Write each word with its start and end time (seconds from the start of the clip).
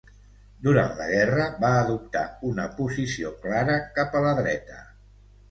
Durant 0.67 0.93
la 1.01 1.09
guerra, 1.09 1.45
va 1.65 1.71
adoptar 1.81 2.23
una 2.53 2.65
posició 2.81 3.35
clara 3.45 3.77
cap 4.01 4.19
a 4.19 4.25
la 4.27 4.35
dreta. 4.43 4.83